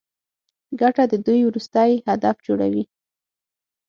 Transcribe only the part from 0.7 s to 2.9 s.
ګټه د دوی وروستی هدف جوړوي